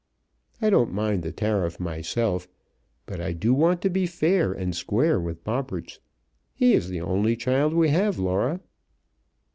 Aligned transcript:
I 0.63 0.71
don't 0.71 0.91
mind 0.91 1.21
the 1.21 1.31
tariff, 1.31 1.79
myself, 1.79 2.47
but 3.05 3.21
I 3.21 3.33
do 3.33 3.53
want 3.53 3.83
to 3.83 3.89
be 3.91 4.07
fair 4.07 4.51
and 4.51 4.75
square 4.75 5.19
with 5.19 5.43
Bobberts. 5.43 5.99
He's 6.55 6.89
the 6.89 7.01
only 7.01 7.35
child 7.35 7.75
we 7.75 7.89
have, 7.89 8.17
Laura." 8.17 8.61